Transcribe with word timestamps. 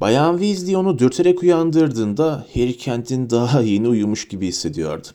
Bayan 0.00 0.38
Weasley 0.38 0.76
onu 0.76 0.98
dürterek 0.98 1.42
uyandırdığında 1.42 2.46
Harry 2.54 2.76
kendini 2.76 3.30
daha 3.30 3.60
yeni 3.60 3.88
uyumuş 3.88 4.28
gibi 4.28 4.46
hissediyordu. 4.46 5.08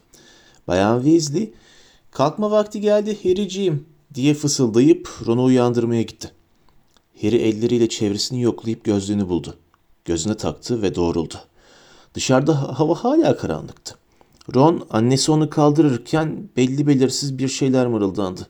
Bayan 0.68 1.02
Weasley, 1.02 1.52
kalkma 2.10 2.50
vakti 2.50 2.80
geldi 2.80 3.18
Harry'ciğim 3.22 3.86
diye 4.14 4.34
fısıldayıp 4.34 5.08
Ron'u 5.26 5.44
uyandırmaya 5.44 6.02
gitti. 6.02 6.30
Harry 7.22 7.36
elleriyle 7.36 7.88
çevresini 7.88 8.42
yoklayıp 8.42 8.84
gözlüğünü 8.84 9.28
buldu. 9.28 9.54
Gözüne 10.04 10.36
taktı 10.36 10.82
ve 10.82 10.94
doğruldu. 10.94 11.34
Dışarıda 12.14 12.78
hava 12.80 12.94
hala 12.94 13.36
karanlıktı. 13.36 13.94
Ron 14.54 14.86
annesi 14.90 15.32
onu 15.32 15.50
kaldırırken 15.50 16.48
belli 16.56 16.86
belirsiz 16.86 17.38
bir 17.38 17.48
şeyler 17.48 17.86
mırıldandı. 17.86 18.46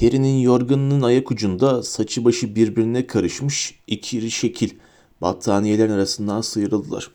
Harry'nin 0.00 0.40
yorganının 0.40 1.02
ayak 1.02 1.30
ucunda 1.30 1.82
saçı 1.82 2.24
başı 2.24 2.56
birbirine 2.56 3.06
karışmış 3.06 3.78
iki 3.86 4.30
şekil 4.30 4.70
battaniyelerin 5.22 5.90
arasından 5.90 6.40
sıyrıldılar. 6.40 7.10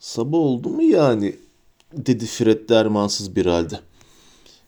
Sabah 0.00 0.38
oldu 0.38 0.68
mu 0.68 0.82
yani? 0.82 1.36
dedi 1.92 2.26
Fred 2.26 2.68
dermansız 2.68 3.36
bir 3.36 3.46
halde. 3.46 3.80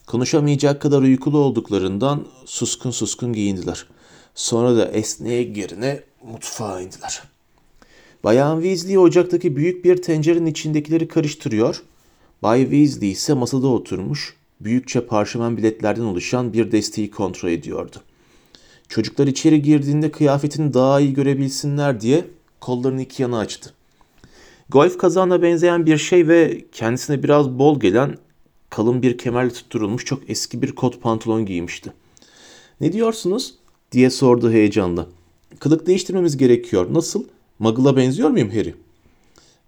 Konuşamayacak 0.06 0.83
kadar 0.83 1.02
uykulu 1.02 1.38
olduklarından 1.38 2.27
suskun 2.45 2.91
suskun 2.91 3.33
giyindiler. 3.33 3.87
Sonra 4.34 4.77
da 4.77 4.88
esneye 4.88 5.42
gerine 5.42 6.01
mutfağa 6.33 6.80
indiler. 6.80 7.23
Bayan 8.25 8.62
Weasley 8.62 8.98
ocaktaki 8.98 9.56
büyük 9.56 9.84
bir 9.84 10.02
tencerenin 10.02 10.47
içindekileri 10.47 11.09
karıştırıyor. 11.09 11.83
Bay 12.42 12.62
Weasley 12.62 13.11
ise 13.11 13.34
masada 13.34 13.66
oturmuş, 13.66 14.37
büyükçe 14.61 15.06
parşömen 15.06 15.56
biletlerden 15.56 16.02
oluşan 16.02 16.52
bir 16.52 16.73
desteği 16.73 17.11
kontrol 17.11 17.48
ediyordu. 17.48 17.97
Çocuklar 18.89 19.27
içeri 19.27 19.62
girdiğinde 19.62 20.11
kıyafetini 20.11 20.75
daha 20.75 21.00
iyi 21.00 21.14
görebilsinler 21.14 22.00
diye 22.00 22.25
kollarını 22.60 23.02
iki 23.02 23.23
yana 23.23 23.38
açtı. 23.38 23.74
Golf 24.69 24.98
kazağına 24.98 25.42
benzeyen 25.42 25.87
bir 25.87 25.98
şey 25.98 26.28
ve 26.28 26.64
kendisine 26.72 27.22
biraz 27.22 27.50
bol 27.50 27.80
gelen 27.80 28.17
kalın 28.70 29.02
bir 29.02 29.19
kemerle 29.19 29.50
tutturulmuş 29.50 30.05
çok 30.05 30.30
eski 30.30 30.62
bir 30.62 30.72
kot 30.72 31.02
pantolon 31.02 31.47
giymişti. 31.47 31.92
Ne 32.80 32.92
diyorsunuz? 32.92 33.55
diye 33.92 34.11
sordu 34.11 34.50
heyecanla. 34.50 35.06
Kılık 35.58 35.86
değiştirmemiz 35.86 36.36
gerekiyor. 36.36 36.94
Nasıl? 36.94 37.25
Muggle'a 37.58 37.97
benziyor 37.97 38.30
muyum 38.30 38.50
Harry? 38.50 38.74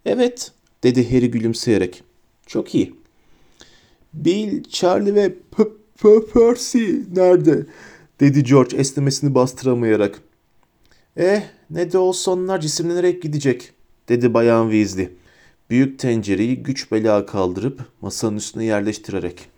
Evet, 0.04 0.52
dedi 0.84 1.10
Harry 1.10 1.30
gülümseyerek. 1.30 2.02
Çok 2.46 2.74
iyi. 2.74 2.94
Bill, 4.14 4.62
Charlie 4.62 5.14
ve 5.14 5.34
P 5.56 5.64
P 6.02 6.26
Percy 6.26 6.84
nerede? 7.14 7.66
dedi 8.20 8.44
George 8.44 8.76
esnemesini 8.76 9.34
bastıramayarak. 9.34 10.22
Eh, 11.16 11.42
ne 11.70 11.92
de 11.92 11.98
olsa 11.98 12.30
onlar 12.30 12.60
cisimlenerek 12.60 13.22
gidecek, 13.22 13.72
dedi 14.08 14.34
Bayan 14.34 14.70
Weasley. 14.70 15.10
Büyük 15.70 15.98
tencereyi 15.98 16.62
güç 16.62 16.92
bela 16.92 17.26
kaldırıp 17.26 17.80
masanın 18.00 18.36
üstüne 18.36 18.64
yerleştirerek. 18.64 19.48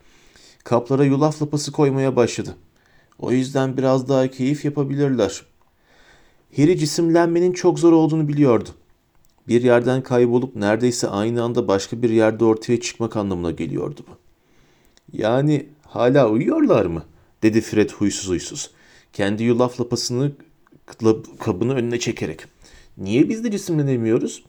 Kaplara 0.65 1.05
yulaf 1.05 1.43
lapası 1.43 1.73
koymaya 1.73 2.17
başladı. 2.17 2.57
O 3.19 3.33
yüzden 3.33 3.77
biraz 3.77 4.09
daha 4.09 4.29
keyif 4.29 4.65
yapabilirler. 4.65 5.43
Harry 6.57 6.79
cisimlenmenin 6.79 7.53
çok 7.53 7.79
zor 7.79 7.93
olduğunu 7.93 8.29
biliyordu. 8.29 8.69
Bir 9.49 9.63
yerden 9.63 10.03
kaybolup 10.03 10.57
neredeyse 10.57 11.09
aynı 11.09 11.43
anda 11.43 11.69
başka 11.69 12.03
bir 12.03 12.11
yerde 12.11 12.45
ortaya 12.45 12.81
çıkmak 12.81 13.17
anlamına 13.17 13.51
geliyordu 13.51 14.01
bu. 14.09 14.13
Yani 15.13 15.67
hala 15.87 16.31
uyuyorlar 16.31 16.87
mı? 16.87 17.03
dedi 17.43 17.61
Fred 17.61 17.91
huysuz 17.91 18.29
huysuz. 18.31 18.71
Kendi 19.13 19.45
yulaf 19.45 19.81
lapasını 19.81 20.33
kabını 21.39 21.75
önüne 21.75 21.99
çekerek. 21.99 22.41
Niye 22.99 23.29
biz 23.29 23.45
de 23.45 23.51
cisimlenemiyoruz? 23.51 24.45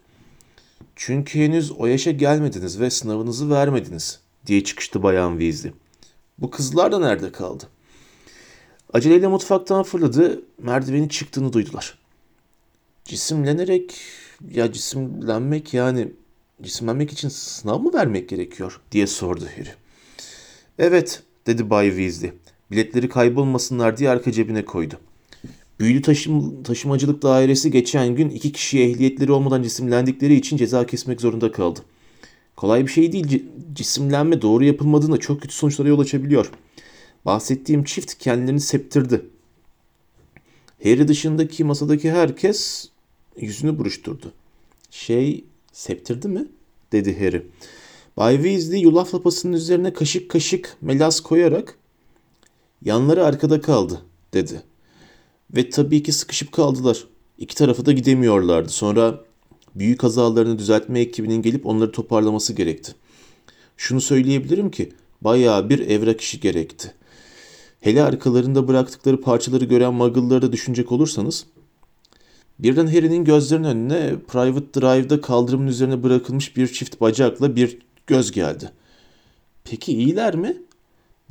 Çünkü 0.95 1.39
henüz 1.39 1.72
o 1.72 1.86
yaşa 1.86 2.11
gelmediniz 2.11 2.80
ve 2.80 2.89
sınavınızı 2.89 3.50
vermediniz 3.50 4.19
diye 4.45 4.64
çıkıştı 4.64 5.03
Bayan 5.03 5.39
Weasley. 5.39 5.73
Bu 6.38 6.50
kızlar 6.50 6.92
da 6.92 6.99
nerede 6.99 7.32
kaldı? 7.32 7.64
Aceleyle 8.93 9.27
mutfaktan 9.27 9.83
fırladı, 9.83 10.42
merdiveni 10.58 11.10
çıktığını 11.10 11.54
duydular. 11.54 11.98
Cisimlenerek, 13.04 13.95
ya 14.52 14.73
cisimlenmek 14.73 15.73
yani 15.73 16.11
cisimlenmek 16.61 17.11
için 17.11 17.30
sınav 17.30 17.80
mı 17.80 17.93
vermek 17.93 18.30
gerekiyor 18.30 18.81
diye 18.92 19.08
sordu 19.08 19.45
Harry. 19.58 19.73
Evet 20.80 21.23
dedi 21.48 21.70
Bay 21.70 21.89
Weasley. 21.89 22.33
Biletleri 22.71 23.10
kaybolmasınlar 23.10 23.98
diye 23.98 24.10
arka 24.10 24.31
cebine 24.31 24.65
koydu. 24.65 24.99
Büyülü 25.80 26.02
taşım, 26.02 26.63
taşımacılık 26.63 27.21
dairesi 27.21 27.71
geçen 27.71 28.15
gün 28.15 28.30
iki 28.30 28.52
kişiye 28.52 28.89
ehliyetleri 28.89 29.31
olmadan 29.31 29.63
cisimlendikleri 29.63 30.36
için 30.36 30.58
ceza 30.58 30.86
kesmek 30.86 31.21
zorunda 31.21 31.52
kaldı. 31.52 31.80
Kolay 32.55 32.83
bir 32.83 32.91
şey 32.91 33.11
değil. 33.11 33.43
Cisimlenme 33.73 34.41
doğru 34.41 34.63
yapılmadığında 34.63 35.17
çok 35.17 35.41
kötü 35.41 35.55
sonuçlara 35.55 35.87
yol 35.87 35.99
açabiliyor. 35.99 36.52
Bahsettiğim 37.25 37.83
çift 37.83 38.13
kendilerini 38.13 38.59
septirdi. 38.59 39.25
Harry 40.83 41.08
dışındaki 41.08 41.63
masadaki 41.63 42.11
herkes 42.11 42.89
yüzünü 43.37 43.80
buruşturdu. 43.80 44.31
Şey, 44.92 45.45
septirdi 45.71 46.27
mi? 46.27 46.47
dedi 46.92 47.19
Harry. 47.19 47.45
Bay 48.17 48.36
Weasley 48.36 48.81
yulaf 48.81 49.15
lapasının 49.15 49.53
üzerine 49.53 49.93
kaşık 49.93 50.30
kaşık 50.31 50.77
melas 50.81 51.19
koyarak 51.19 51.77
yanları 52.86 53.25
arkada 53.25 53.61
kaldı 53.61 54.02
dedi. 54.33 54.61
Ve 55.55 55.70
tabii 55.70 56.04
ki 56.04 56.11
sıkışıp 56.11 56.52
kaldılar. 56.52 57.04
İki 57.38 57.55
tarafı 57.55 57.86
da 57.86 57.92
gidemiyorlardı. 57.92 58.70
Sonra 58.70 59.23
büyük 59.76 59.99
kazalarını 59.99 60.60
düzeltme 60.60 60.99
ekibinin 60.99 61.42
gelip 61.42 61.66
onları 61.66 61.92
toparlaması 61.92 62.54
gerekti. 62.54 62.95
Şunu 63.77 64.02
söyleyebilirim 64.02 64.71
ki 64.71 64.93
bayağı 65.21 65.70
bir 65.70 65.80
evrak 65.80 66.21
işi 66.21 66.39
gerekti. 66.39 66.93
Hele 67.80 68.04
arkalarında 68.04 68.67
bıraktıkları 68.67 69.21
parçaları 69.21 69.66
gören 69.66 69.93
muggle'ları 69.93 70.42
da 70.42 70.52
düşünecek 70.52 70.92
olursanız 70.92 71.45
birden 72.60 72.87
Harry'nin 72.87 73.23
gözlerinin 73.23 73.67
önüne 73.67 74.16
Private 74.27 74.82
Drive'da 74.82 75.22
kaldırımın 75.22 75.67
üzerine 75.67 76.04
bırakılmış 76.04 76.58
bir 76.58 76.67
çift 76.67 77.02
bacakla 77.02 77.55
bir 77.55 77.77
göz 78.08 78.32
geldi. 78.32 78.72
Peki 79.64 79.93
iyiler 79.93 80.36
mi? 80.36 80.58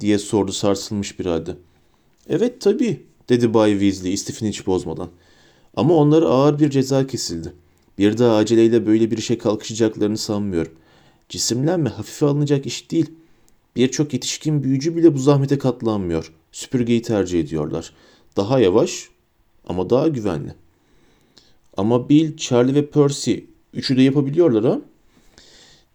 diye 0.01 0.19
sordu 0.19 0.53
sarsılmış 0.53 1.19
bir 1.19 1.27
halde. 1.27 1.57
Evet 2.29 2.61
tabii 2.61 3.07
dedi 3.29 3.55
Bay 3.55 3.73
Weasley 3.73 4.13
istifini 4.13 4.49
hiç 4.49 4.67
bozmadan. 4.67 5.11
Ama 5.77 5.95
onlara 5.95 6.27
ağır 6.27 6.59
bir 6.59 6.71
ceza 6.71 7.07
kesildi. 7.07 7.53
Bir 7.99 8.19
daha 8.19 8.37
aceleyle 8.37 8.87
böyle 8.87 9.11
bir 9.11 9.19
işe 9.19 9.39
kalkışacaklarını 9.39 10.19
sanmıyorum. 10.19 10.73
Cisimlenme 11.29 11.91
hafife 11.91 12.27
alınacak 12.27 12.67
iş 12.67 12.91
değil. 12.91 13.11
Birçok 13.77 14.13
yetişkin 14.13 14.63
büyücü 14.63 14.97
bile 14.97 15.15
bu 15.15 15.19
zahmete 15.19 15.59
katlanmıyor. 15.59 16.33
Süpürgeyi 16.53 17.03
tercih 17.03 17.41
ediyorlar. 17.41 17.93
Daha 18.37 18.61
yavaş 18.61 19.09
ama 19.67 19.91
daha 19.91 20.09
güvenli. 20.09 20.55
Ama 21.77 22.09
Bill, 22.09 22.37
Charlie 22.37 22.75
ve 22.75 22.87
Percy 22.87 23.35
üçü 23.75 23.97
de 23.97 24.03
yapabiliyorlar 24.03 24.65
ha? 24.65 24.81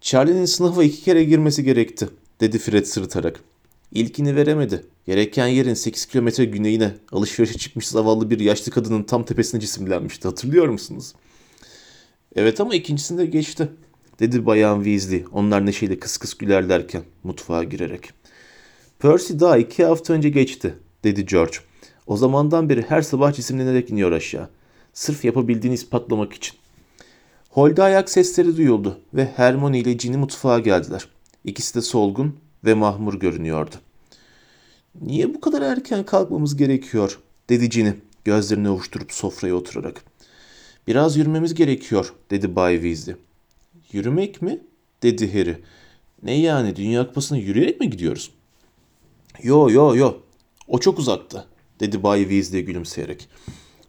Charlie'nin 0.02 0.46
sınava 0.46 0.84
iki 0.84 1.04
kere 1.04 1.24
girmesi 1.24 1.64
gerekti, 1.64 2.10
dedi 2.42 2.60
Fred 2.60 2.86
sırıtarak. 2.86 3.44
İlkini 3.92 4.36
veremedi. 4.36 4.86
Gereken 5.10 5.48
yerin 5.48 5.74
8 5.74 6.06
kilometre 6.06 6.46
güneyine 6.46 6.92
alışverişe 7.12 7.58
çıkmış 7.58 7.88
zavallı 7.88 8.30
bir 8.30 8.40
yaşlı 8.40 8.72
kadının 8.72 9.04
tam 9.04 9.24
tepesine 9.24 9.62
cisimlenmişti. 9.62 10.28
Hatırlıyor 10.28 10.68
musunuz? 10.68 11.14
Evet 12.36 12.62
ama 12.62 12.76
ikincisinde 12.76 13.26
geçti, 13.26 13.70
dedi 14.20 14.46
Bayan 14.46 14.84
Weasley 14.84 15.26
onlar 15.32 15.66
neşeyle 15.66 16.00
kıs 16.00 16.18
kıs 16.18 16.34
gülerlerken 16.34 17.04
mutfağa 17.24 17.64
girerek. 17.64 18.10
Percy 19.00 19.34
daha 19.40 19.58
iki 19.58 19.86
hafta 19.86 20.14
önce 20.14 20.30
geçti, 20.30 20.76
dedi 21.04 21.26
George. 21.26 21.58
O 22.08 22.18
zamandan 22.18 22.70
beri 22.70 22.82
her 22.82 23.02
sabah 23.02 23.34
cisimlenerek 23.34 23.90
iniyor 23.90 24.12
aşağı. 24.12 24.50
Sırf 24.94 25.26
yapabildiğini 25.26 25.76
ispatlamak 25.76 26.34
için. 26.34 26.56
Holde 27.50 27.84
ayak 27.84 28.10
sesleri 28.10 28.58
duyuldu 28.58 29.00
ve 29.14 29.26
Hermione 29.36 29.80
ile 29.80 29.94
Ginny 29.94 30.18
mutfağa 30.18 30.60
geldiler. 30.60 31.08
İkisi 31.44 31.76
de 31.76 31.82
solgun 31.82 32.36
ve 32.66 32.74
mahmur 32.74 33.20
görünüyordu. 33.20 33.76
Niye 34.96 35.34
bu 35.34 35.42
kadar 35.42 35.62
erken 35.62 36.06
kalkmamız 36.06 36.56
gerekiyor? 36.58 37.20
dedi 37.50 37.70
Ginny 37.70 37.92
gözlerini 38.26 38.70
ovuşturup 38.70 39.12
sofraya 39.12 39.56
oturarak. 39.56 40.04
Biraz 40.88 41.18
yürümemiz 41.18 41.54
gerekiyor 41.54 42.14
dedi 42.32 42.56
Bay 42.56 42.74
Weasley. 42.74 43.16
Yürümek 43.92 44.42
mi? 44.42 44.60
dedi 45.04 45.34
Harry. 45.34 45.58
Ne 46.24 46.40
yani 46.40 46.76
Dünya 46.76 47.08
Kupası'na 47.08 47.38
yürüyerek 47.38 47.80
mi 47.80 47.90
gidiyoruz? 47.90 48.32
Yo 49.44 49.70
yo 49.70 49.96
yo 49.96 50.18
o 50.68 50.80
çok 50.80 51.00
uzakta 51.00 51.46
dedi 51.80 52.04
Bay 52.04 52.22
Weasley 52.22 52.62
gülümseyerek. 52.62 53.30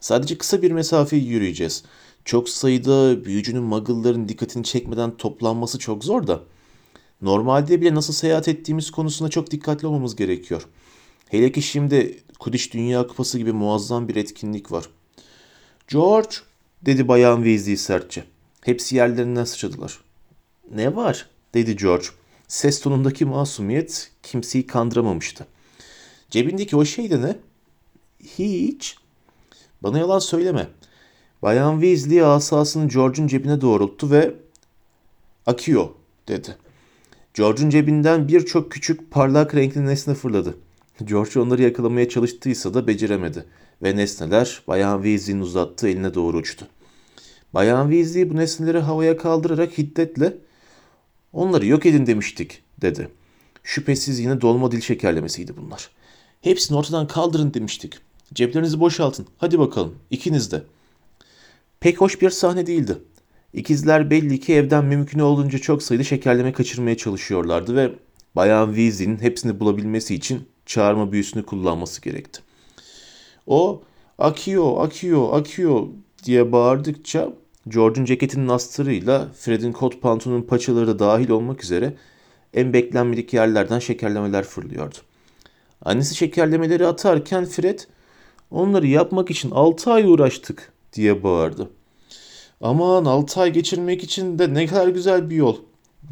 Sadece 0.00 0.38
kısa 0.38 0.62
bir 0.62 0.70
mesafeyi 0.70 1.26
yürüyeceğiz. 1.26 1.84
Çok 2.24 2.48
sayıda 2.48 3.24
büyücünün 3.24 3.62
muggle'ların 3.62 4.28
dikkatini 4.28 4.64
çekmeden 4.64 5.16
toplanması 5.16 5.78
çok 5.78 6.04
zor 6.04 6.26
da. 6.26 6.40
Normalde 7.22 7.80
bile 7.80 7.94
nasıl 7.94 8.12
seyahat 8.12 8.48
ettiğimiz 8.48 8.90
konusunda 8.90 9.30
çok 9.30 9.50
dikkatli 9.50 9.86
olmamız 9.86 10.16
gerekiyor. 10.16 10.62
Hele 11.28 11.52
ki 11.52 11.62
şimdi 11.62 12.22
Kudiş 12.38 12.74
Dünya 12.74 13.06
Kupası 13.06 13.38
gibi 13.38 13.52
muazzam 13.52 14.08
bir 14.08 14.16
etkinlik 14.16 14.72
var. 14.72 14.84
George, 15.88 16.36
dedi 16.82 17.08
Bayan 17.08 17.36
Weasley 17.36 17.76
sertçe. 17.76 18.24
Hepsi 18.60 18.96
yerlerinden 18.96 19.44
sıçradılar. 19.44 20.00
Ne 20.74 20.96
var? 20.96 21.28
dedi 21.54 21.76
George. 21.76 22.06
Ses 22.48 22.80
tonundaki 22.80 23.24
masumiyet 23.24 24.12
kimseyi 24.22 24.66
kandıramamıştı. 24.66 25.46
Cebindeki 26.30 26.76
o 26.76 26.84
şey 26.84 27.10
de 27.10 27.22
ne? 27.22 27.36
Hiç. 28.38 28.96
Bana 29.82 29.98
yalan 29.98 30.18
söyleme. 30.18 30.68
Bayan 31.42 31.80
Weasley 31.80 32.22
asasını 32.22 32.88
George'un 32.88 33.26
cebine 33.26 33.60
doğrulttu 33.60 34.10
ve 34.10 34.34
Akıyor 35.46 35.88
dedi. 36.28 36.56
George'un 37.34 37.70
cebinden 37.70 38.28
birçok 38.28 38.72
küçük 38.72 39.10
parlak 39.10 39.54
renkli 39.54 39.86
nesne 39.86 40.14
fırladı. 40.14 40.54
George 41.04 41.40
onları 41.40 41.62
yakalamaya 41.62 42.08
çalıştıysa 42.08 42.74
da 42.74 42.86
beceremedi 42.86 43.44
ve 43.82 43.96
nesneler 43.96 44.62
Bayan 44.68 45.02
Weasley'in 45.02 45.40
uzattığı 45.40 45.88
eline 45.88 46.14
doğru 46.14 46.36
uçtu. 46.36 46.66
Bayan 47.54 47.90
Weasley 47.90 48.30
bu 48.30 48.36
nesneleri 48.36 48.78
havaya 48.78 49.16
kaldırarak 49.16 49.78
hiddetle 49.78 50.36
''Onları 51.32 51.66
yok 51.66 51.86
edin 51.86 52.06
demiştik'' 52.06 52.62
dedi. 52.80 53.08
Şüphesiz 53.64 54.18
yine 54.20 54.40
dolma 54.40 54.72
dil 54.72 54.80
şekerlemesiydi 54.80 55.56
bunlar. 55.56 55.90
''Hepsini 56.42 56.78
ortadan 56.78 57.06
kaldırın 57.06 57.54
demiştik. 57.54 57.98
Ceplerinizi 58.34 58.80
boşaltın. 58.80 59.26
Hadi 59.38 59.58
bakalım. 59.58 59.94
ikiniz 60.10 60.52
de.'' 60.52 60.62
Pek 61.80 62.00
hoş 62.00 62.22
bir 62.22 62.30
sahne 62.30 62.66
değildi. 62.66 62.98
İkizler 63.52 64.10
belli 64.10 64.40
ki 64.40 64.54
evden 64.54 64.84
mümkün 64.84 65.18
olduğunca 65.18 65.58
çok 65.58 65.82
sayıda 65.82 66.04
şekerleme 66.04 66.52
kaçırmaya 66.52 66.96
çalışıyorlardı 66.96 67.76
ve 67.76 67.92
Bayan 68.36 68.66
Weasley'nin 68.66 69.18
hepsini 69.18 69.60
bulabilmesi 69.60 70.14
için 70.14 70.48
çağırma 70.66 71.12
büyüsünü 71.12 71.42
kullanması 71.42 72.02
gerekti. 72.02 72.40
O 73.46 73.82
akıyor, 74.18 74.84
akıyor, 74.84 75.38
akıyor 75.38 75.86
diye 76.24 76.52
bağırdıkça 76.52 77.32
George'un 77.68 78.04
ceketinin 78.04 78.48
astarıyla 78.48 79.28
Fred'in 79.34 79.72
kot 79.72 80.02
pantolonun 80.02 80.42
paçaları 80.42 80.86
da 80.86 80.98
dahil 80.98 81.30
olmak 81.30 81.64
üzere 81.64 81.94
en 82.54 82.72
beklenmedik 82.72 83.32
yerlerden 83.32 83.78
şekerlemeler 83.78 84.44
fırlıyordu. 84.44 84.96
Annesi 85.82 86.14
şekerlemeleri 86.14 86.86
atarken 86.86 87.44
Fred 87.44 87.78
onları 88.50 88.86
yapmak 88.86 89.30
için 89.30 89.50
6 89.50 89.92
ay 89.92 90.04
uğraştık 90.04 90.72
diye 90.92 91.22
bağırdı. 91.22 91.70
Aman 92.60 93.04
6 93.04 93.40
ay 93.40 93.52
geçirmek 93.52 94.04
için 94.04 94.38
de 94.38 94.54
ne 94.54 94.66
kadar 94.66 94.88
güzel 94.88 95.30
bir 95.30 95.36
yol 95.36 95.56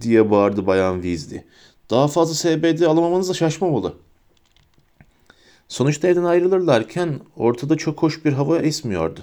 diye 0.00 0.30
bağırdı 0.30 0.66
Bayan 0.66 1.02
Weasley. 1.02 1.44
Daha 1.90 2.08
fazla 2.08 2.34
SBD 2.34 2.80
alamamanız 2.80 3.28
da 3.28 3.34
şaşmamalı. 3.34 3.94
Sonuçta 5.68 6.08
evden 6.08 6.24
ayrılırlarken 6.24 7.20
ortada 7.36 7.76
çok 7.76 8.02
hoş 8.02 8.24
bir 8.24 8.32
hava 8.32 8.58
esmiyordu. 8.58 9.20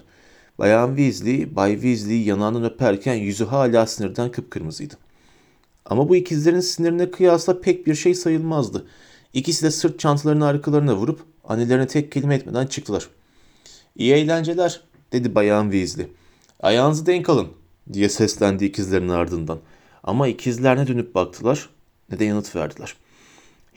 Bayan 0.60 0.96
Weasley, 0.96 1.56
Bay 1.56 1.74
Weasley 1.74 2.22
yanağından 2.22 2.64
öperken 2.64 3.14
yüzü 3.14 3.46
hala 3.46 3.86
sinirden 3.88 4.32
kıpkırmızıydı. 4.32 4.94
Ama 5.86 6.10
bu 6.10 6.16
ikizlerin 6.16 6.60
sinirine 6.60 7.12
kıyasla 7.12 7.62
pek 7.62 7.88
bir 7.88 7.96
şey 7.96 8.16
sayılmazdı. 8.16 8.88
İkisi 9.34 9.66
de 9.66 9.72
sırt 9.72 10.00
çantalarını 10.00 10.46
arkalarına 10.46 10.96
vurup 10.96 11.20
annelerine 11.44 11.88
tek 11.88 12.12
kelime 12.12 12.36
etmeden 12.36 12.66
çıktılar. 12.66 13.10
İyi 13.96 14.14
eğlenceler 14.14 14.82
dedi 15.12 15.36
Bayan 15.36 15.72
Weasley. 15.72 16.08
Ayağınızı 16.60 17.06
denk 17.06 17.30
alın 17.30 17.48
diye 17.94 18.10
seslendi 18.10 18.66
ikizlerin 18.66 19.10
ardından. 19.10 19.60
Ama 20.04 20.28
ikizler 20.28 20.78
ne 20.78 20.88
dönüp 20.88 21.16
baktılar 21.16 21.70
ne 22.12 22.20
de 22.20 22.26
yanıt 22.26 22.56
verdiler. 22.56 22.96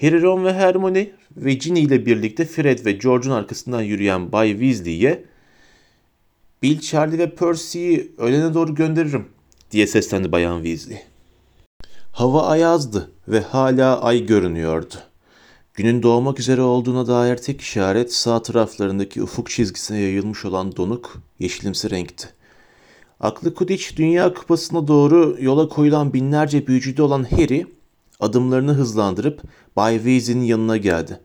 Harry, 0.00 0.44
ve 0.44 0.52
Hermione 0.52 1.10
ve 1.36 1.54
Ginny 1.54 1.82
ile 1.82 2.06
birlikte 2.06 2.44
Fred 2.44 2.84
ve 2.84 2.92
George'un 2.92 3.32
arkasından 3.32 3.82
yürüyen 3.82 4.32
Bay 4.32 4.50
Weasley'ye 4.50 5.24
Bill, 6.62 6.80
Charlie 6.80 7.18
ve 7.18 7.34
Percy'yi 7.34 8.12
öğlene 8.18 8.54
doğru 8.54 8.74
gönderirim 8.74 9.28
diye 9.70 9.86
seslendi 9.86 10.32
Bayan 10.32 10.62
Weasley. 10.62 11.02
Hava 12.12 12.46
ayazdı 12.46 13.10
ve 13.28 13.40
hala 13.40 14.00
ay 14.02 14.26
görünüyordu. 14.26 14.94
Günün 15.74 16.02
doğmak 16.02 16.40
üzere 16.40 16.60
olduğuna 16.60 17.06
dair 17.06 17.36
tek 17.36 17.60
işaret 17.60 18.12
sağ 18.12 18.42
taraflarındaki 18.42 19.22
ufuk 19.22 19.50
çizgisine 19.50 19.98
yayılmış 19.98 20.44
olan 20.44 20.76
donuk 20.76 21.22
yeşilimsi 21.38 21.90
renkti. 21.90 22.37
Aklı 23.20 23.54
Kudiç 23.54 23.96
Dünya 23.96 24.34
Kupası'na 24.34 24.88
doğru 24.88 25.36
yola 25.40 25.68
koyulan 25.68 26.12
binlerce 26.12 26.66
büyücüde 26.66 27.02
olan 27.02 27.24
Harry 27.24 27.66
adımlarını 28.20 28.72
hızlandırıp 28.72 29.42
Bay 29.76 29.96
Weasley'nin 29.96 30.44
yanına 30.44 30.76
geldi. 30.76 31.20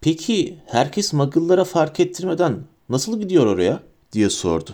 Peki 0.00 0.58
herkes 0.66 1.12
Muggle'lara 1.12 1.64
fark 1.64 2.00
ettirmeden 2.00 2.58
nasıl 2.88 3.20
gidiyor 3.20 3.46
oraya 3.46 3.80
diye 4.12 4.30
sordu. 4.30 4.70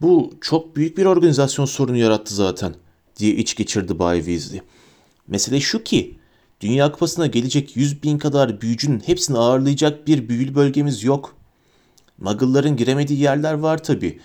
Bu 0.00 0.32
çok 0.40 0.76
büyük 0.76 0.98
bir 0.98 1.04
organizasyon 1.04 1.66
sorunu 1.66 1.96
yarattı 1.96 2.34
zaten 2.34 2.74
diye 3.18 3.34
iç 3.34 3.56
geçirdi 3.56 3.98
Bay 3.98 4.18
Weasley. 4.18 4.60
Mesele 5.28 5.60
şu 5.60 5.82
ki 5.82 6.18
Dünya 6.60 6.92
Kupası'na 6.92 7.26
gelecek 7.26 7.76
100 7.76 8.02
bin 8.02 8.18
kadar 8.18 8.60
büyücünün 8.60 9.02
hepsini 9.06 9.38
ağırlayacak 9.38 10.06
bir 10.06 10.28
büyülü 10.28 10.54
bölgemiz 10.54 11.04
yok. 11.04 11.36
Muggle'ların 12.18 12.76
giremediği 12.76 13.20
yerler 13.20 13.54
var 13.54 13.82
tabi. 13.82 14.20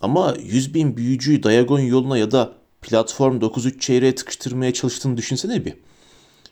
Ama 0.00 0.36
100 0.42 0.74
bin 0.74 0.96
büyücüyü 0.96 1.42
Diagon 1.42 1.80
yoluna 1.80 2.18
ya 2.18 2.30
da 2.30 2.52
platform 2.82 3.38
9-3 3.38 3.78
çeyreğe 3.78 4.14
tıkıştırmaya 4.14 4.72
çalıştığını 4.72 5.16
düşünsene 5.16 5.64
bir. 5.64 5.74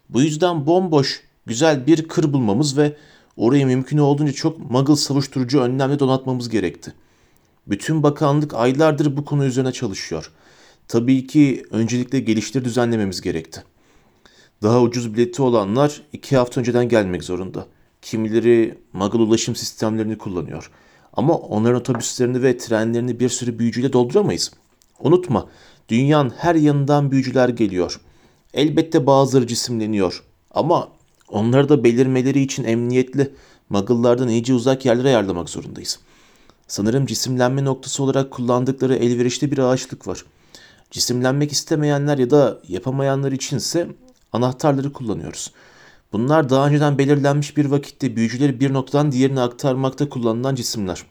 Bu 0.08 0.23
yüzden 0.23 0.67
bomboş, 0.67 1.23
güzel 1.46 1.87
bir 1.87 2.08
kır 2.08 2.32
bulmamız 2.32 2.79
ve 2.79 2.96
orayı 3.37 3.67
mümkün 3.67 3.99
olduğunca 3.99 4.32
çok 4.32 4.70
Muggle 4.70 4.96
savuşturucu 4.96 5.61
önlemle 5.61 5.99
donatmamız 5.99 6.49
gerekti. 6.49 6.94
Bütün 7.67 8.02
bakanlık 8.02 8.55
aylardır 8.55 9.17
bu 9.17 9.25
konu 9.25 9.44
üzerine 9.44 9.73
çalışıyor. 9.73 10.31
Tabii 10.88 11.26
ki 11.26 11.64
öncelikle 11.70 12.20
geliştir 12.20 12.64
düzenlememiz 12.64 13.20
gerekti. 13.20 13.64
Daha 14.62 14.82
ucuz 14.82 15.14
bileti 15.14 15.43
olanlar 15.43 16.02
iki 16.12 16.37
hafta 16.37 16.61
önceden 16.61 16.88
gelmek 16.88 17.25
zorunda. 17.25 17.67
Kimileri 18.02 18.79
Muggle 18.93 19.19
ulaşım 19.19 19.56
sistemlerini 19.56 20.19
kullanıyor. 20.19 20.70
Ama 21.16 21.34
onların 21.34 21.81
otobüslerini 21.81 22.43
ve 22.43 22.56
trenlerini 22.56 23.20
bir 23.20 23.28
sürü 23.28 23.58
büyücüyle 23.58 23.93
dolduramayız. 23.93 24.50
Unutma, 25.00 25.49
dünyanın 25.88 26.31
her 26.31 26.55
yanından 26.55 27.11
büyücüler 27.11 27.49
geliyor. 27.49 28.00
Elbette 28.55 29.06
bazıları 29.06 29.46
cisimleniyor. 29.46 30.25
Ama 30.50 30.88
onları 31.28 31.69
da 31.69 31.84
belirmeleri 31.84 32.40
için 32.40 32.64
emniyetli 32.64 33.34
Muggle'lardan 33.70 34.28
iyice 34.28 34.55
uzak 34.55 34.84
yerlere 34.84 35.08
ayarlamak 35.08 35.50
zorundayız. 35.50 35.99
Sanırım 36.69 37.06
cisimlenme 37.06 37.64
noktası 37.64 38.02
olarak 38.02 38.31
kullandıkları 38.31 38.94
elverişli 38.94 39.52
bir 39.52 39.58
ağaçlık 39.58 40.08
var. 40.08 40.25
Cisimlenmek 40.90 41.52
istemeyenler 41.52 42.18
ya 42.18 42.30
da 42.30 42.59
yapamayanlar 42.68 43.33
içinse 43.33 43.88
anahtarları 44.33 44.92
kullanıyoruz. 44.92 45.52
Bunlar 46.14 46.50
daha 46.50 46.66
önceden 46.68 46.99
belirlenmiş 46.99 47.56
bir 47.56 47.64
vakitte 47.64 48.16
büyücüleri 48.16 48.61
bir 48.61 48.73
noktadan 48.73 49.12
diğerine 49.12 49.40
aktarmakta 49.40 50.09
kullanılan 50.09 50.54
cisimler. 50.54 51.04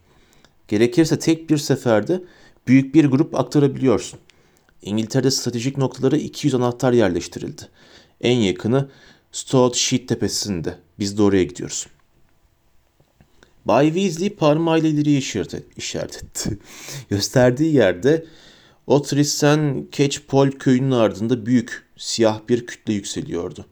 Gerekirse 0.67 1.19
tek 1.19 1.49
bir 1.49 1.57
seferde 1.57 2.23
büyük 2.67 2.95
bir 2.95 3.05
grup 3.05 3.35
aktarabiliyorsun. 3.35 4.19
İngiltere'de 4.81 5.31
stratejik 5.31 5.77
noktalara 5.77 6.17
200 6.17 6.55
anahtar 6.55 6.93
yerleştirildi. 6.93 7.61
En 8.21 8.37
yakını 8.37 8.89
Stout 9.31 9.75
Sheet 9.75 10.07
tepesinde. 10.07 10.77
Biz 10.99 11.17
de 11.17 11.23
oraya 11.23 11.43
gidiyoruz. 11.43 11.87
Bay 13.65 13.93
Weasley 13.93 14.29
parmağıyla 14.29 14.89
ileriye 14.89 15.17
işaret 15.77 16.23
etti. 16.23 16.59
Gösterdiği 17.09 17.75
yerde 17.75 18.25
Otrisen 18.87 19.87
Catchpole 19.91 20.51
köyünün 20.51 20.91
ardında 20.91 21.45
büyük, 21.45 21.83
siyah 21.97 22.39
bir 22.49 22.65
kütle 22.65 22.93
yükseliyordu. 22.93 23.65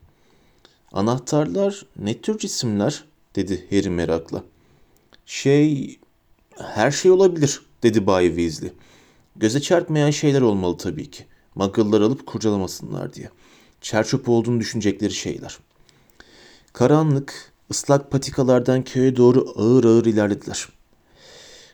Anahtarlar 0.92 1.86
ne 2.00 2.22
tür 2.22 2.38
cisimler? 2.38 3.04
dedi 3.36 3.68
Harry 3.70 3.90
merakla. 3.90 4.44
Şey, 5.26 6.00
her 6.58 6.92
şey 6.92 7.12
olabilir, 7.12 7.62
dedi 7.84 8.08
Bay 8.08 8.28
Weasley. 8.28 8.72
Göze 9.36 9.62
çarpmayan 9.62 10.12
şeyler 10.12 10.42
olmalı 10.42 10.78
tabii 10.78 11.12
ki. 11.12 11.26
Muggle'lar 11.56 12.02
alıp 12.02 12.26
kurcalamasınlar 12.26 13.14
diye. 13.14 13.30
Çerçöp 13.82 14.30
olduğunu 14.30 14.60
düşünecekleri 14.60 15.14
şeyler. 15.14 15.58
Karanlık, 16.74 17.52
ıslak 17.72 18.12
patikalardan 18.12 18.84
köye 18.84 19.16
doğru 19.16 19.54
ağır 19.56 19.84
ağır 19.84 20.06
ilerlediler. 20.06 20.68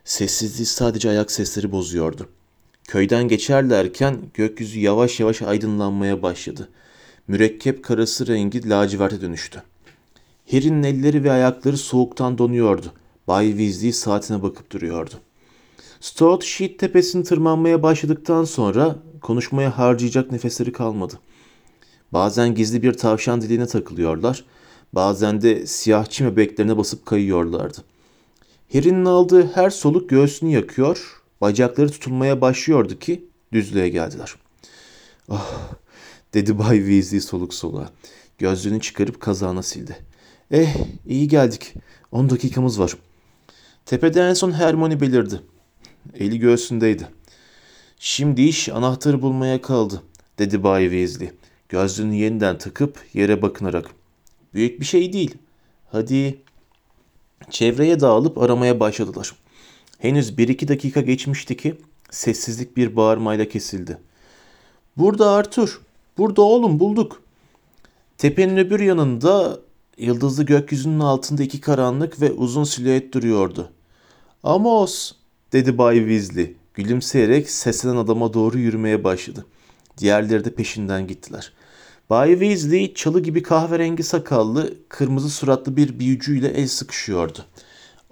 Sessizliği 0.06 0.66
sadece 0.66 1.10
ayak 1.10 1.32
sesleri 1.32 1.72
bozuyordu. 1.72 2.30
Köyden 2.88 3.28
geçerlerken 3.28 4.22
gökyüzü 4.34 4.80
yavaş 4.80 5.20
yavaş 5.20 5.42
aydınlanmaya 5.42 6.22
başladı. 6.22 6.70
Mürekkep 7.28 7.84
karası 7.84 8.28
rengi 8.28 8.70
laciverte 8.70 9.22
dönüştü. 9.22 9.64
Harry'nin 10.52 10.84
elleri 10.84 11.24
ve 11.24 11.32
ayakları 11.32 11.78
soğuktan 11.78 12.38
donuyordu. 12.38 12.86
Bay 13.28 13.48
Weasley 13.48 13.92
saatine 13.92 14.44
bakıp 14.44 14.72
duruyordu. 14.72 15.14
Stout 16.00 16.44
Sheet 16.44 16.80
tepesini 16.80 17.24
tırmanmaya 17.24 17.84
başladıktan 17.84 18.44
sonra 18.44 18.96
konuşmaya 19.22 19.78
harcayacak 19.78 20.32
nefesleri 20.32 20.72
kalmadı. 20.72 21.20
Bazen 22.14 22.56
gizli 22.56 22.84
bir 22.84 22.94
tavşan 22.94 23.42
diliğine 23.42 23.68
takılıyorlar, 23.68 24.44
bazen 24.94 25.42
de 25.42 25.68
siyah 25.68 26.06
çim 26.06 26.28
bebeklerine 26.28 26.78
basıp 26.78 27.06
kayıyorlardı. 27.06 27.78
Harry'nin 28.74 29.06
aldığı 29.06 29.48
her 29.54 29.70
soluk 29.70 30.10
göğsünü 30.10 30.52
yakıyor, 30.52 31.22
bacakları 31.42 31.90
tutulmaya 31.90 32.42
başlıyordu 32.42 33.00
ki 33.00 33.26
düzlüğe 33.54 33.90
geldiler. 33.90 34.36
Ah 35.30 35.52
dedi 36.38 36.60
Bay 36.60 36.78
Weasley 36.78 37.22
soluk 37.22 37.54
soluğa. 37.54 37.90
Gözlüğünü 38.38 38.82
çıkarıp 38.82 39.22
kazağına 39.22 39.64
sildi. 39.64 39.98
Eh 40.52 40.76
iyi 41.08 41.28
geldik. 41.28 41.74
10 42.12 42.30
dakikamız 42.30 42.80
var. 42.80 42.98
Tepede 43.86 44.22
en 44.22 44.34
son 44.34 44.52
Hermione 44.52 45.02
belirdi. 45.02 45.42
Eli 46.14 46.40
göğsündeydi. 46.40 47.08
Şimdi 48.00 48.42
iş 48.42 48.70
anahtarı 48.70 49.22
bulmaya 49.22 49.62
kaldı, 49.62 50.04
dedi 50.40 50.64
Bay 50.64 50.84
Weasley. 50.84 51.32
Gözlüğünü 51.70 52.16
yeniden 52.16 52.58
takıp 52.58 53.00
yere 53.14 53.42
bakınarak. 53.42 53.86
Büyük 54.54 54.80
bir 54.80 54.86
şey 54.86 55.14
değil. 55.14 55.36
Hadi. 55.92 56.42
Çevreye 57.50 58.00
dağılıp 58.00 58.38
aramaya 58.38 58.80
başladılar. 58.80 59.34
Henüz 60.00 60.38
bir 60.38 60.48
iki 60.48 60.68
dakika 60.68 61.02
geçmişti 61.02 61.58
ki 61.58 61.76
sessizlik 62.10 62.78
bir 62.78 62.96
bağırmayla 62.96 63.50
kesildi. 63.50 63.98
Burada 64.98 65.32
Arthur. 65.32 65.87
Burada 66.18 66.42
oğlum 66.42 66.80
bulduk. 66.80 67.22
Tepenin 68.18 68.58
öbür 68.58 68.80
yanında 68.80 69.60
yıldızlı 69.98 70.44
gökyüzünün 70.44 71.00
altında 71.00 71.44
iki 71.44 71.62
karanlık 71.62 72.22
ve 72.22 72.32
uzun 72.32 72.64
silüet 72.64 73.14
duruyordu. 73.14 73.70
Amos 74.44 75.12
dedi 75.54 75.78
Bay 75.78 75.98
Weasley. 75.98 76.56
Gülümseyerek 76.74 77.50
seslenen 77.50 77.96
adama 77.96 78.34
doğru 78.34 78.58
yürümeye 78.58 79.04
başladı. 79.04 79.46
Diğerleri 79.98 80.46
de 80.46 80.54
peşinden 80.56 81.08
gittiler. 81.08 81.54
Bay 82.10 82.32
Weasley 82.32 82.94
çalı 82.94 83.20
gibi 83.20 83.44
kahverengi 83.44 84.04
sakallı, 84.04 84.74
kırmızı 84.90 85.30
suratlı 85.30 85.78
bir 85.78 86.00
büyücüyle 86.00 86.48
el 86.48 86.68
sıkışıyordu. 86.68 87.46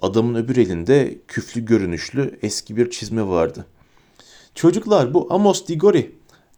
Adamın 0.02 0.36
öbür 0.36 0.58
elinde 0.58 1.18
küflü 1.28 1.66
görünüşlü 1.66 2.40
eski 2.42 2.78
bir 2.78 2.90
çizme 2.90 3.28
vardı. 3.28 3.66
Çocuklar 4.56 5.14
bu 5.14 5.28
Amos 5.30 5.68
Diggory 5.68 6.12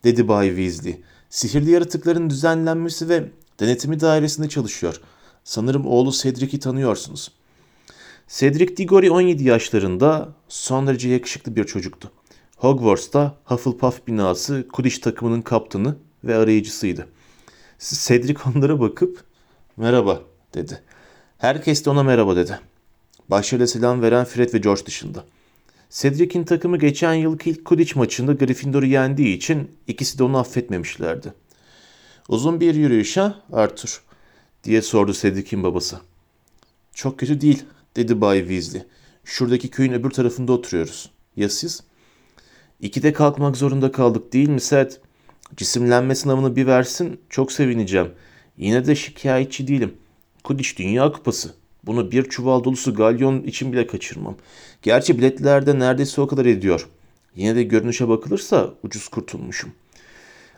dedi 0.04 0.28
Bay 0.28 0.48
Weasley. 0.48 1.02
Sihirli 1.30 1.72
yaratıkların 1.72 2.30
düzenlenmesi 2.30 3.10
ve 3.10 3.30
denetimi 3.60 4.00
dairesinde 4.00 4.50
çalışıyor. 4.50 5.02
Sanırım 5.44 5.86
oğlu 5.86 6.12
Cedric'i 6.12 6.60
tanıyorsunuz. 6.60 7.32
Cedric 8.28 8.78
Diggory 8.78 9.12
17 9.12 9.44
yaşlarında 9.44 10.30
son 10.48 10.88
derece 10.88 11.10
yakışıklı 11.10 11.56
bir 11.56 11.64
çocuktu. 11.64 12.12
Hogwarts'ta 12.58 13.36
Hufflepuff 13.46 14.08
binası 14.08 14.68
Quidditch 14.74 15.02
takımının 15.02 15.42
kaptanı 15.42 15.96
ve 16.24 16.36
arayıcısıydı. 16.36 17.08
Cedric 17.80 18.40
onlara 18.46 18.80
bakıp 18.80 19.24
merhaba 19.78 20.22
dedi. 20.54 20.82
Herkes 21.38 21.86
de 21.86 21.90
ona 21.90 22.04
merhaba 22.04 22.36
dedi. 22.36 22.60
Başlarıyla 23.30 23.68
selam 23.68 24.02
veren 24.02 24.26
Fred 24.26 24.54
ve 24.54 24.58
George 24.58 24.86
dışında. 24.86 25.24
Cedric'in 25.90 26.44
takımı 26.44 26.78
geçen 26.78 27.14
yılki 27.14 27.50
ilk 27.50 27.66
Quidditch 27.66 27.96
maçında 27.96 28.34
Gryffindor'u 28.34 28.86
yendiği 28.86 29.38
için 29.38 29.72
ikisi 29.88 30.20
de 30.20 30.24
onu 30.24 30.38
affetmemişlerdi. 30.38 31.34
Uzun 32.30 32.60
bir 32.60 32.76
yürüyüş 32.76 33.18
ha 33.18 33.42
Arthur 33.52 34.04
diye 34.64 34.82
sordu 34.82 35.14
Cedric'in 35.14 35.64
babası. 35.64 36.00
Çok 36.94 37.20
kötü 37.20 37.42
değil 37.42 37.64
dedi 37.96 38.22
Bay 38.22 38.40
Weasley. 38.40 38.84
Şuradaki 39.24 39.70
köyün 39.70 39.94
öbür 39.94 40.10
tarafında 40.10 40.52
oturuyoruz. 40.54 41.12
Ya 41.36 41.50
siz? 41.50 41.84
İkide 42.80 43.14
kalkmak 43.14 43.58
zorunda 43.58 43.92
kaldık 43.92 44.34
değil 44.34 44.50
mi 44.50 44.62
Seth? 44.62 44.96
Cisimlenme 45.58 46.16
sınavını 46.16 46.56
bir 46.56 46.68
versin 46.68 47.20
çok 47.30 47.52
sevineceğim. 47.52 48.12
Yine 48.58 48.88
de 48.88 48.96
şikayetçi 48.96 49.68
değilim. 49.68 49.94
Quidditch 50.44 50.78
Dünya 50.78 51.12
Kupası. 51.12 51.54
Bunu 51.88 52.12
bir 52.12 52.24
çuval 52.24 52.64
dolusu 52.64 52.94
galyon 52.94 53.44
için 53.44 53.74
bile 53.74 53.88
kaçırmam. 53.88 54.36
Gerçi 54.82 55.18
biletlerde 55.18 55.80
neredeyse 55.80 56.22
o 56.22 56.28
kadar 56.28 56.46
ediyor. 56.46 56.88
Yine 57.36 57.56
de 57.56 57.64
görünüşe 57.64 58.10
bakılırsa 58.10 58.74
ucuz 58.84 59.08
kurtulmuşum. 59.08 59.72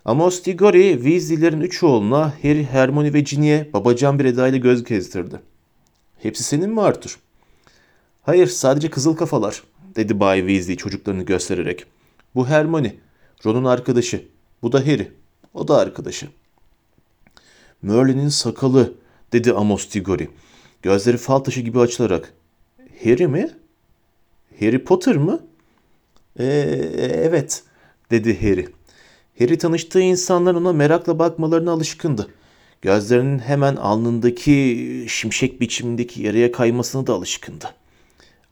Amos 0.05 0.45
Diggory, 0.45 0.93
Weasley'lerin 0.93 1.61
üç 1.61 1.83
oğluna 1.83 2.33
Harry, 2.41 2.63
Hermione 2.63 3.13
ve 3.13 3.21
Ginny'e 3.21 3.73
babacan 3.73 4.19
bir 4.19 4.25
edayla 4.25 4.57
göz 4.57 4.83
gezdirdi. 4.83 5.39
Hepsi 6.17 6.43
senin 6.43 6.69
mi 6.69 6.81
Arthur? 6.81 7.19
Hayır 8.21 8.47
sadece 8.47 8.89
kızıl 8.89 9.15
kafalar 9.15 9.63
dedi 9.95 10.19
Bay 10.19 10.39
Weasley 10.39 10.75
çocuklarını 10.75 11.23
göstererek. 11.23 11.85
Bu 12.35 12.47
Hermione, 12.47 12.95
Ron'un 13.45 13.65
arkadaşı. 13.65 14.25
Bu 14.61 14.71
da 14.71 14.79
Harry, 14.79 15.11
o 15.53 15.67
da 15.67 15.77
arkadaşı. 15.77 16.27
Merlin'in 17.81 18.29
sakalı 18.29 18.93
dedi 19.33 19.53
Amos 19.53 19.93
Diggory. 19.93 20.27
Gözleri 20.81 21.17
fal 21.17 21.39
taşı 21.39 21.61
gibi 21.61 21.79
açılarak. 21.79 22.33
Harry 23.03 23.27
mi? 23.27 23.49
Harry 24.59 24.83
Potter 24.83 25.17
mı? 25.17 25.39
Ee, 26.39 26.45
evet 27.23 27.63
dedi 28.11 28.41
Harry. 28.41 28.67
Harry 29.39 29.57
tanıştığı 29.57 30.01
insanlar 30.01 30.55
ona 30.55 30.73
merakla 30.73 31.19
bakmalarına 31.19 31.71
alışkındı. 31.71 32.27
Gözlerinin 32.81 33.39
hemen 33.39 33.75
alnındaki 33.75 35.05
şimşek 35.09 35.61
biçimindeki 35.61 36.23
yaraya 36.23 36.51
kaymasına 36.51 37.07
da 37.07 37.13
alışkındı. 37.13 37.65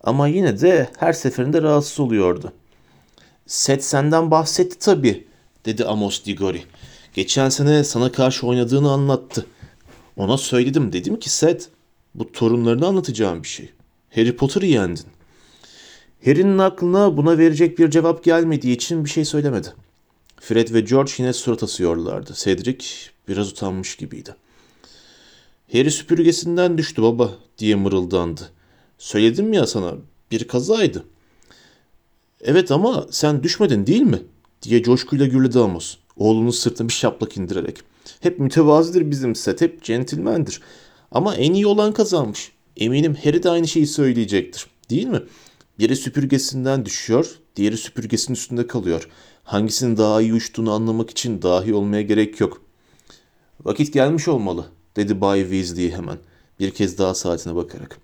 Ama 0.03 0.27
yine 0.27 0.61
de 0.61 0.89
her 0.97 1.13
seferinde 1.13 1.61
rahatsız 1.61 1.99
oluyordu. 1.99 2.53
Seth 3.45 3.83
senden 3.83 4.31
bahsetti 4.31 4.79
tabii, 4.79 5.27
dedi 5.65 5.85
Amos 5.85 6.25
Diggory. 6.25 6.61
Geçen 7.13 7.49
sene 7.49 7.83
sana 7.83 8.11
karşı 8.11 8.47
oynadığını 8.47 8.91
anlattı. 8.91 9.45
Ona 10.17 10.37
söyledim 10.37 10.93
dedim 10.93 11.19
ki 11.19 11.29
Seth, 11.29 11.65
bu 12.17 12.31
torunlarını 12.31 12.87
anlatacağım 12.87 13.43
bir 13.43 13.47
şey. 13.47 13.69
Harry 14.15 14.35
Potter'ı 14.35 14.65
yendin. 14.65 15.05
Harry'nin 16.25 16.57
aklına 16.57 17.17
buna 17.17 17.37
verecek 17.37 17.79
bir 17.79 17.89
cevap 17.89 18.23
gelmediği 18.23 18.75
için 18.75 19.05
bir 19.05 19.09
şey 19.09 19.25
söylemedi. 19.25 19.73
Fred 20.39 20.73
ve 20.73 20.81
George 20.81 21.11
yine 21.17 21.33
surat 21.33 21.63
asıyorlardı. 21.63 22.33
Cedric 22.33 22.85
biraz 23.27 23.51
utanmış 23.51 23.95
gibiydi. 23.95 24.35
Harry 25.71 25.91
süpürgesinden 25.91 26.77
düştü 26.77 27.01
baba 27.01 27.31
diye 27.57 27.75
mırıldandı. 27.75 28.41
Söyledim 28.97 29.53
ya 29.53 29.67
sana 29.67 29.93
bir 30.31 30.47
kazaydı. 30.47 31.03
Evet 32.41 32.71
ama 32.71 33.07
sen 33.11 33.43
düşmedin 33.43 33.87
değil 33.87 34.01
mi? 34.01 34.19
diye 34.61 34.83
coşkuyla 34.83 35.25
gürledi 35.25 35.59
Amos. 35.59 35.97
Oğlunun 36.17 36.51
sırtına 36.51 36.87
bir 36.87 36.93
şaplak 36.93 37.37
indirerek. 37.37 37.77
Hep 38.19 38.39
mütevazidir 38.39 39.11
bizim 39.11 39.35
set, 39.35 39.61
hep 39.61 39.83
centilmendir. 39.83 40.61
Ama 41.11 41.35
en 41.35 41.53
iyi 41.53 41.67
olan 41.67 41.93
kazanmış. 41.93 42.51
Eminim 42.77 43.17
Harry 43.23 43.43
de 43.43 43.49
aynı 43.49 43.67
şeyi 43.67 43.87
söyleyecektir. 43.87 44.67
Değil 44.89 45.07
mi? 45.07 45.21
Biri 45.79 45.95
süpürgesinden 45.95 46.85
düşüyor, 46.85 47.39
diğeri 47.55 47.77
süpürgesinin 47.77 48.35
üstünde 48.35 48.67
kalıyor. 48.67 49.09
Hangisinin 49.43 49.97
daha 49.97 50.21
iyi 50.21 50.33
uçtuğunu 50.33 50.71
anlamak 50.71 51.09
için 51.09 51.41
dahi 51.41 51.73
olmaya 51.73 52.01
gerek 52.01 52.39
yok. 52.39 52.61
Vakit 53.65 53.93
gelmiş 53.93 54.27
olmalı, 54.27 54.65
dedi 54.95 55.21
Bay 55.21 55.41
Weasley 55.41 55.91
hemen. 55.91 56.17
Bir 56.59 56.71
kez 56.71 56.97
daha 56.97 57.13
saatine 57.13 57.55
bakarak. 57.55 57.99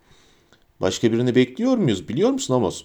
Başka 0.81 1.11
birini 1.11 1.35
bekliyor 1.35 1.77
muyuz 1.77 2.07
biliyor 2.07 2.29
musun 2.29 2.53
Amos? 2.53 2.83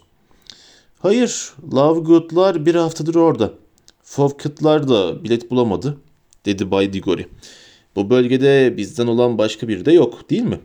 Hayır, 0.99 1.53
Lovegood'lar 1.73 2.67
bir 2.67 2.75
haftadır 2.75 3.15
orada. 3.15 3.55
Fovket'lar 4.03 4.89
da 4.89 5.25
bilet 5.25 5.51
bulamadı, 5.51 5.99
dedi 6.47 6.71
Bay 6.71 6.93
Diggory. 6.93 7.27
Bu 7.99 8.11
bölgede 8.11 8.77
bizden 8.77 9.07
olan 9.07 9.39
başka 9.39 9.69
biri 9.69 9.85
de 9.85 9.93
yok, 9.93 10.31
değil 10.31 10.43
mi? 10.43 10.61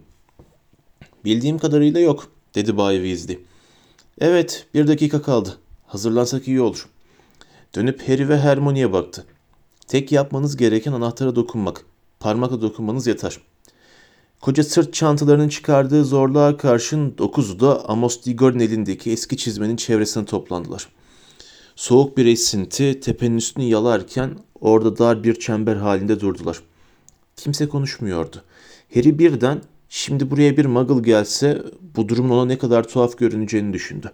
Bildiğim 1.26 1.58
kadarıyla 1.58 2.00
yok, 2.00 2.32
dedi 2.56 2.78
Bay 2.78 2.96
Weasley. 2.96 3.40
Evet, 4.20 4.68
bir 4.74 4.88
dakika 4.88 5.22
kaldı. 5.22 5.58
Hazırlansak 5.88 6.48
iyi 6.48 6.62
olur. 6.62 6.90
Dönüp 7.76 8.10
Harry 8.10 8.30
ve 8.30 8.40
Hermione'ye 8.40 8.94
baktı. 8.94 9.26
Tek 9.88 10.12
yapmanız 10.12 10.58
gereken 10.58 10.92
anahtara 10.92 11.36
dokunmak. 11.36 11.86
Parmakla 12.20 12.62
dokunmanız 12.62 13.08
yeter. 13.08 13.38
Koca 14.42 14.64
sırt 14.64 14.94
çantalarının 14.94 15.50
çıkardığı 15.50 16.06
zorluğa 16.06 16.58
karşın 16.58 17.18
dokuzu 17.18 17.60
da 17.60 17.90
Amos 17.90 18.26
Diggory'nin 18.26 18.64
elindeki 18.64 19.12
eski 19.12 19.38
çizmenin 19.38 19.76
çevresine 19.76 20.26
toplandılar. 20.26 20.88
Soğuk 21.76 22.18
bir 22.18 22.26
esinti 22.26 23.00
tepenin 23.00 23.38
üstünü 23.38 23.66
yalarken 23.66 24.38
orada 24.62 24.98
dar 24.98 25.24
bir 25.24 25.40
çember 25.40 25.76
halinde 25.76 26.20
durdular. 26.20 26.62
Kimse 27.38 27.70
konuşmuyordu. 27.70 28.44
Harry 28.94 29.20
birden 29.20 29.62
şimdi 29.90 30.32
buraya 30.32 30.58
bir 30.58 30.66
muggle 30.66 31.02
gelse 31.02 31.64
bu 31.96 32.10
durumun 32.10 32.30
ona 32.30 32.46
ne 32.46 32.58
kadar 32.58 32.88
tuhaf 32.88 33.18
görüneceğini 33.18 33.74
düşündü. 33.74 34.12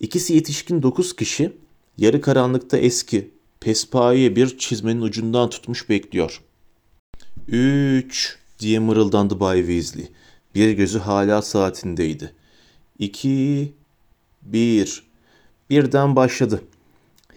İkisi 0.00 0.34
yetişkin 0.34 0.82
dokuz 0.82 1.16
kişi 1.16 1.52
yarı 1.98 2.20
karanlıkta 2.20 2.78
eski 2.78 3.30
pespaye 3.60 4.36
bir 4.36 4.58
çizmenin 4.58 5.00
ucundan 5.00 5.50
tutmuş 5.50 5.88
bekliyor. 5.88 6.40
Üç 7.48 8.38
diye 8.58 8.78
mırıldandı 8.78 9.40
Bay 9.40 9.58
Weasley. 9.58 10.08
Bir 10.54 10.72
gözü 10.72 10.98
hala 10.98 11.42
saatindeydi. 11.42 12.32
İki, 12.98 13.72
bir. 14.42 15.02
Birden 15.70 16.16
başladı. 16.16 16.62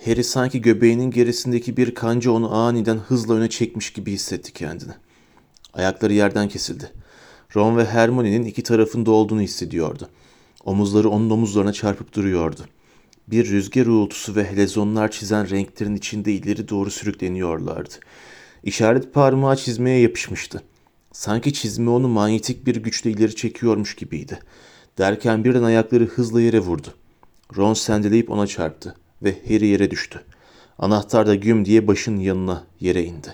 Harry 0.05 0.23
sanki 0.23 0.61
göbeğinin 0.61 1.11
gerisindeki 1.11 1.77
bir 1.77 1.95
kanca 1.95 2.31
onu 2.31 2.55
aniden 2.55 2.97
hızla 2.97 3.33
öne 3.33 3.49
çekmiş 3.49 3.93
gibi 3.93 4.11
hissetti 4.11 4.53
kendini. 4.53 4.91
Ayakları 5.73 6.13
yerden 6.13 6.47
kesildi. 6.47 6.91
Ron 7.55 7.77
ve 7.77 7.85
Hermione'nin 7.85 8.45
iki 8.45 8.63
tarafında 8.63 9.11
olduğunu 9.11 9.41
hissediyordu. 9.41 10.09
Omuzları 10.65 11.09
onun 11.09 11.29
omuzlarına 11.29 11.73
çarpıp 11.73 12.13
duruyordu. 12.13 12.61
bir 13.27 13.49
rüzgar 13.49 13.85
uğultusu 13.85 14.35
ve 14.35 14.51
helezonlar 14.51 15.11
çizen 15.11 15.49
renklerin 15.49 15.95
içinde 15.95 16.33
ileri 16.33 16.69
doğru 16.69 16.91
sürükleniyorlardı. 16.91 17.93
İşaret 18.63 19.13
parmağı 19.13 19.55
çizmeye 19.55 19.99
yapışmıştı. 19.99 20.63
Sanki 21.11 21.53
çizme 21.53 21.89
onu 21.89 22.07
manyetik 22.07 22.65
bir 22.65 22.75
güçle 22.75 23.11
ileri 23.11 23.35
çekiyormuş 23.35 23.95
gibiydi. 23.95 24.39
Derken 24.97 25.43
birden 25.43 25.63
ayakları 25.63 26.05
hızla 26.05 26.41
yere 26.41 26.59
vurdu. 26.59 26.87
Ron 27.57 27.73
sendeleyip 27.73 28.29
ona 28.29 28.47
çarptı 28.47 28.95
ve 29.23 29.37
Harry 29.47 29.67
yere 29.67 29.91
düştü. 29.91 30.23
Anahtar 30.79 31.27
da 31.27 31.35
güm 31.35 31.65
diye 31.65 31.87
başın 31.87 32.17
yanına 32.17 32.63
yere 32.79 33.03
indi. 33.03 33.33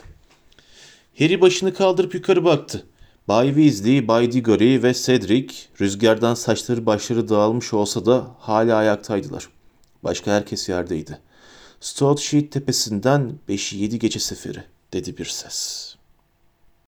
Harry 1.19 1.41
başını 1.41 1.73
kaldırıp 1.73 2.15
yukarı 2.15 2.45
baktı. 2.45 2.85
Bay 3.27 3.47
Weasley, 3.47 4.07
Bay 4.07 4.31
Diggory 4.31 4.83
ve 4.83 4.93
Cedric 4.93 5.55
rüzgardan 5.81 6.33
saçları 6.33 6.85
başları 6.85 7.29
dağılmış 7.29 7.73
olsa 7.73 8.05
da 8.05 8.35
hala 8.39 8.75
ayaktaydılar. 8.75 9.49
Başka 10.03 10.31
herkes 10.31 10.69
yerdeydi. 10.69 11.19
Stout 11.79 12.19
Sheet 12.19 12.51
tepesinden 12.51 13.39
5'i 13.49 13.79
7 13.79 13.99
gece 13.99 14.19
seferi 14.19 14.63
dedi 14.93 15.17
bir 15.17 15.25
ses. 15.25 15.92